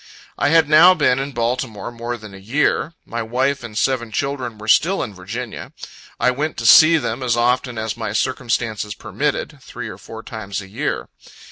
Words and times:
I 0.39 0.49
had 0.49 0.67
now 0.67 0.95
been 0.95 1.19
in 1.19 1.31
Baltimore 1.31 1.91
more 1.91 2.17
than 2.17 2.33
a 2.33 2.39
year. 2.39 2.93
My 3.05 3.21
wife 3.21 3.63
and 3.63 3.77
seven 3.77 4.11
children 4.11 4.57
were 4.57 4.67
still 4.67 5.03
in 5.03 5.13
Virginia. 5.13 5.73
I 6.19 6.31
went 6.31 6.57
to 6.57 6.65
see 6.65 6.97
them 6.97 7.21
as 7.21 7.37
often 7.37 7.77
as 7.77 7.95
my 7.95 8.11
circumstances 8.11 8.95
permitted 8.95 9.59
three 9.61 9.89
or 9.89 9.99
four 9.99 10.23
times 10.23 10.59
a 10.59 10.67
year. 10.67 11.07